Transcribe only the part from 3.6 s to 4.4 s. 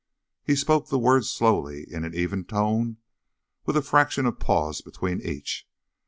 with a fraction of